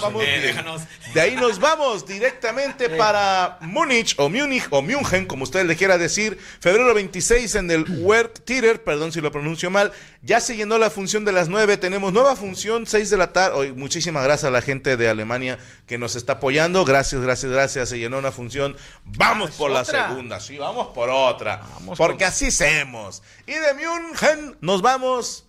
[0.00, 0.82] vamos Eh, déjanos.
[1.14, 5.98] De ahí nos vamos directamente para Múnich o Múnich o München, como usted le quiera
[5.98, 6.38] decir.
[6.60, 9.92] Febrero 26 en el Werk Theater, perdón si lo pronuncio mal.
[10.22, 11.76] Ya se llenó la función de las 9.
[11.76, 13.56] Tenemos nueva función, 6 de la tarde.
[13.56, 16.84] Hoy, muchísimas gracias a la gente de Alemania que nos está apoyando.
[16.84, 17.88] Gracias, gracias, gracias.
[17.88, 18.76] Se llenó una función.
[19.04, 20.08] Vamos por la otra.
[20.08, 20.40] segunda.
[20.40, 21.62] Sí, vamos por otra.
[21.74, 23.22] Vamos porque por- así hacemos.
[23.46, 25.44] Y de München nos vamos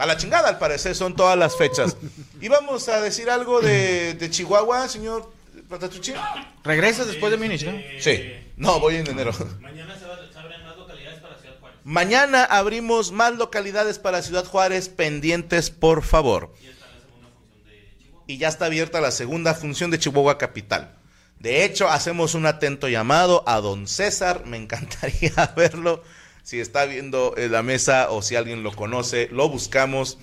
[0.00, 1.96] a la chingada, al parecer, son todas las fechas.
[2.42, 5.30] Y vamos a decir algo de, de Chihuahua, señor
[5.68, 6.14] Patatucci.
[6.64, 7.78] Regresas después de Múnich, ¿no?
[7.98, 8.32] Sí.
[8.56, 9.32] No, voy en enero.
[11.84, 16.54] Mañana abrimos más localidades para Ciudad Juárez, pendientes, por favor.
[18.26, 20.94] Y ya está abierta la segunda función de Chihuahua Capital.
[21.38, 24.44] De hecho, hacemos un atento llamado a don César.
[24.46, 26.02] Me encantaría verlo.
[26.50, 30.18] Si está viendo eh, la mesa o si alguien lo conoce, lo buscamos.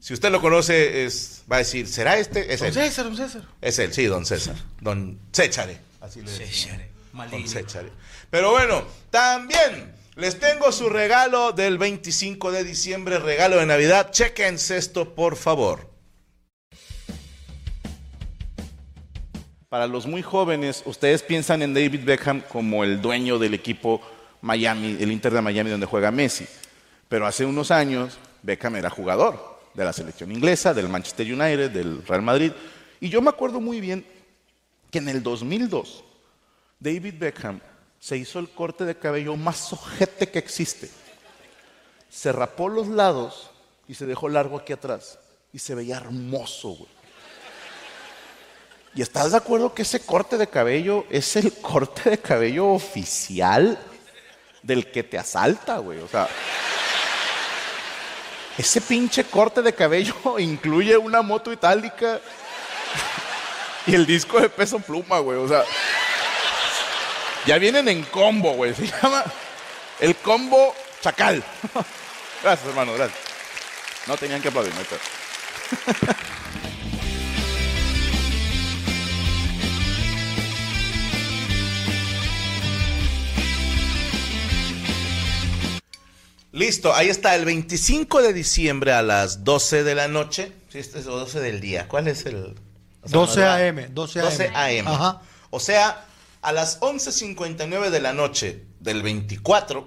[0.00, 2.50] Si usted lo conoce, es, va a decir, ¿será este?
[2.50, 2.72] Es Don él.
[2.72, 3.42] César, don César.
[3.60, 4.56] Es él, sí, don César.
[4.80, 5.78] Don Céchare.
[6.00, 6.50] Así le decimos.
[6.54, 6.90] Céchare,
[7.30, 7.46] Don.
[7.46, 7.92] Céchare.
[8.30, 14.12] Pero bueno, también les tengo su regalo del 25 de diciembre, regalo de Navidad.
[14.12, 15.90] Chequense esto, por favor.
[19.68, 24.00] Para los muy jóvenes, ustedes piensan en David Beckham como el dueño del equipo
[24.46, 26.46] Miami, el Inter de Miami donde juega Messi.
[27.08, 32.06] Pero hace unos años Beckham era jugador de la selección inglesa, del Manchester United, del
[32.06, 32.52] Real Madrid.
[33.00, 34.06] Y yo me acuerdo muy bien
[34.90, 36.04] que en el 2002
[36.80, 37.60] David Beckham
[37.98, 40.88] se hizo el corte de cabello más ojete que existe.
[42.08, 43.50] Se rapó los lados
[43.88, 45.18] y se dejó largo aquí atrás.
[45.52, 46.86] Y se veía hermoso.
[48.94, 53.78] ¿Y estás de acuerdo que ese corte de cabello es el corte de cabello oficial
[54.66, 56.00] del que te asalta, güey?
[56.00, 56.28] O sea,
[58.58, 62.20] ese pinche corte de cabello incluye una moto itálica
[63.86, 65.38] y el disco de peso pluma, güey.
[65.38, 65.62] O sea,
[67.46, 68.74] ya vienen en combo, güey.
[68.74, 69.24] Se llama
[70.00, 71.42] el combo chacal.
[72.42, 73.18] Gracias, hermano, gracias.
[74.06, 76.16] No tenían que aplaudirme, pero.
[86.56, 90.52] Listo, ahí está, el 25 de diciembre a las 12 de la noche.
[90.70, 91.86] Sí, este es 12 del día.
[91.86, 92.54] ¿Cuál es el?
[93.02, 93.68] o sea, 12 madrugada.
[93.68, 94.24] AM, 12 AM.
[94.24, 94.88] 12 AM.
[94.88, 95.20] Ajá.
[95.50, 96.06] O sea,
[96.40, 99.86] a las 11.59 de la noche del 24,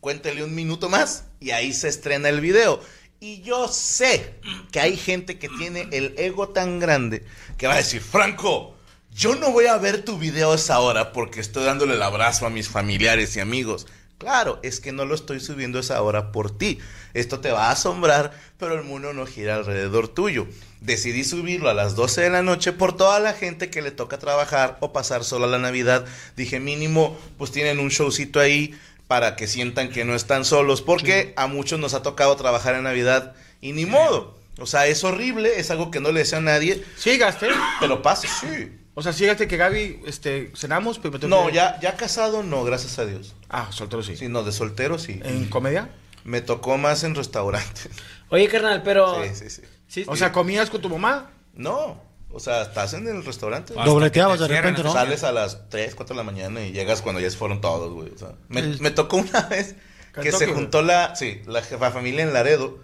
[0.00, 2.80] cuéntele un minuto más y ahí se estrena el video.
[3.20, 7.26] Y yo sé que hay gente que tiene el ego tan grande
[7.58, 8.76] que va a decir, Franco,
[9.10, 12.46] yo no voy a ver tu video a esa hora porque estoy dándole el abrazo
[12.46, 13.86] a mis familiares y amigos.
[14.22, 16.78] Claro, es que no lo estoy subiendo esa hora por ti.
[17.12, 20.46] Esto te va a asombrar, pero el mundo no gira alrededor tuyo.
[20.80, 24.18] Decidí subirlo a las 12 de la noche por toda la gente que le toca
[24.18, 26.04] trabajar o pasar sola la Navidad.
[26.36, 31.32] Dije, mínimo, pues tienen un showcito ahí para que sientan que no están solos, porque
[31.36, 34.38] a muchos nos ha tocado trabajar en Navidad y ni modo.
[34.60, 37.48] O sea, es horrible, es algo que no le deseo a nadie, Sí, gasté.
[37.80, 38.70] pero pasa, sí.
[38.94, 41.96] O sea, sí, gasté que Gaby, este, cenamos, pero me tengo No, que- ya, ya
[41.96, 43.34] casado, no, gracias a Dios.
[43.48, 44.16] Ah, soltero sí.
[44.16, 45.20] Sí, no, de soltero sí.
[45.24, 45.90] ¿En comedia?
[46.24, 47.88] Me tocó más en restaurantes.
[48.28, 49.22] Oye, carnal, pero.
[49.24, 49.62] Sí, sí, sí.
[49.88, 51.30] Sí, O sea, ¿comías con tu mamá?
[51.54, 53.74] No, o sea, estás en el restaurante.
[53.74, 54.92] Dobleteabas de repente, ¿no?
[54.92, 57.92] Sales a las 3, 4 de la mañana y llegas cuando ya se fueron todos,
[57.92, 58.10] güey.
[58.14, 59.74] O sea, me, tocó una vez
[60.14, 60.54] que Kentucky, se güey.
[60.56, 62.78] juntó la, sí, la jefa familia en Laredo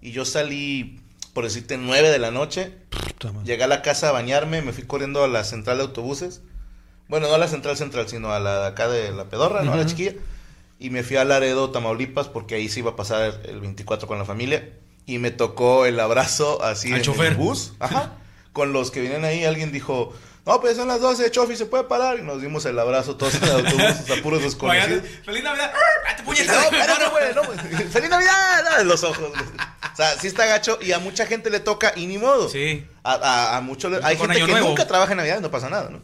[0.00, 1.00] y yo salí,
[1.36, 2.72] por decirte, 9 de la noche.
[3.44, 6.40] Llegué a la casa a bañarme, me fui corriendo a la central de autobuses.
[7.08, 9.74] Bueno, no a la central central, sino a la de acá de la pedorra, ¿no?
[9.74, 10.14] A la chiquilla.
[10.78, 14.18] Y me fui a Laredo, Tamaulipas, porque ahí se iba a pasar el 24 con
[14.18, 14.70] la familia.
[15.04, 17.26] Y me tocó el abrazo así Al en chofer.
[17.32, 17.74] el bus.
[17.80, 18.14] Ajá.
[18.54, 20.14] Con los que vienen ahí, alguien dijo,
[20.46, 22.18] no, pues son las 12, Chofi, ¿se puede parar?
[22.18, 25.02] Y nos dimos el abrazo todos en el autobús, a puros desconocidos.
[25.22, 25.70] ¡Feliz Navidad!
[25.74, 26.64] ¡Ah, te No, puñetas!
[26.64, 27.60] espérate, güey, no, pues,
[27.92, 28.64] ¡Feliz Navidad!
[28.78, 29.32] Ah, los ojos.
[29.96, 32.50] O sea, sí está gacho y a mucha gente le toca y ni modo.
[32.50, 32.84] Sí.
[33.02, 34.68] A, a, a muchos le- Hay gente Año que Nuevo.
[34.68, 36.02] nunca trabaja en Navidad y no pasa nada, ¿no?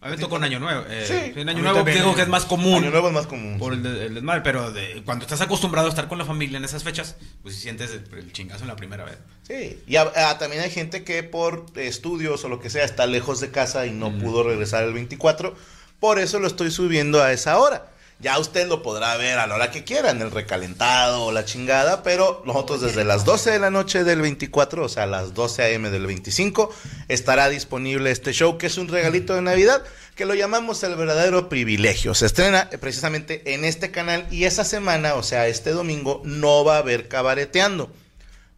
[0.00, 0.84] A mí me tocó un año nuevo.
[0.88, 1.40] eh, Sí.
[1.40, 1.98] en año nuevo también.
[1.98, 2.82] creo que es más común.
[2.82, 3.58] Año Nuevo es más común.
[3.60, 6.58] Por el, de- el desmadre, pero de- cuando estás acostumbrado a estar con la familia
[6.58, 9.18] en esas fechas, pues si sientes el, el chingazo en la primera vez.
[9.46, 13.06] Sí, y a- a- también hay gente que por estudios o lo que sea está
[13.06, 15.54] lejos de casa y no pudo regresar el 24.
[16.00, 17.86] Por eso lo estoy subiendo a esa hora.
[18.20, 21.44] Ya usted lo podrá ver a la hora que quiera, en el recalentado o la
[21.44, 25.62] chingada, pero nosotros desde las 12 de la noche del 24, o sea, las 12
[25.62, 25.90] a.m.
[25.90, 26.74] del 25,
[27.06, 29.84] estará disponible este show que es un regalito de Navidad
[30.16, 32.12] que lo llamamos el verdadero privilegio.
[32.12, 36.64] Se estrena eh, precisamente en este canal y esa semana, o sea, este domingo, no
[36.64, 37.92] va a haber cabareteando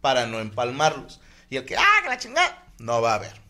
[0.01, 1.21] para no empalmarlos.
[1.51, 3.40] Y el que, ah, que la chingada, no va a haber.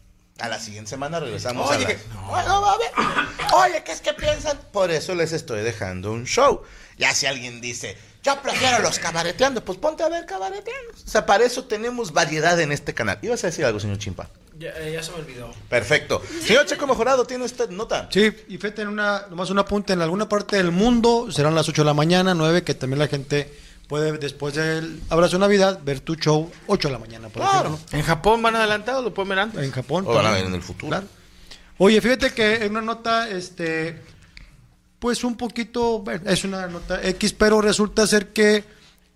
[0.42, 1.88] A la siguiente semana regresamos Oye, a la...
[1.88, 3.58] que- no, no.
[3.58, 4.60] Oye, ¿qué es que piensan?
[4.72, 6.62] Por eso les estoy dejando un show.
[6.98, 10.94] Ya si alguien dice, yo prefiero los cabareteando, pues ponte a ver cabareteando.
[10.94, 13.20] O sea, para eso tenemos variedad en este canal.
[13.22, 14.30] ¿Ibas a decir algo, señor Chimpa?
[14.58, 15.52] Ya, eh, ya se me olvidó.
[15.70, 16.22] Perfecto.
[16.46, 18.08] Señor Checo Mejorado, ¿tiene usted nota?
[18.12, 21.68] Sí, y fíjate, en una, nomás un apunte, en alguna parte del mundo serán las
[21.68, 23.52] 8 de la mañana, 9, que también la gente
[23.92, 27.76] puede, después del abrazo de Navidad, ver tu show 8 de la mañana, por Claro.
[27.76, 27.98] ejemplo.
[28.00, 29.64] En Japón van adelantados, lo pueden ver antes.
[29.64, 30.06] En Japón.
[30.08, 30.88] O van a ver en el futuro.
[30.90, 31.08] Claro.
[31.78, 34.02] Oye, fíjate que en una nota, este,
[35.00, 38.64] pues un poquito, bueno, es una nota X, pero resulta ser que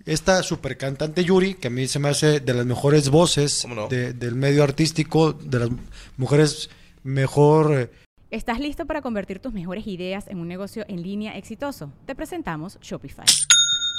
[0.05, 3.75] esta super cantante Yuri, que a mí se me hace de las mejores voces ¿Cómo
[3.75, 3.87] no?
[3.87, 5.69] de- del medio artístico, de las
[6.17, 6.69] mujeres
[7.03, 7.73] mejor...
[7.79, 7.89] eh,
[8.29, 11.91] ¿Estás listo para convertir tus mejores ideas en un negocio en línea exitoso?
[12.05, 13.25] Te presentamos Shopify.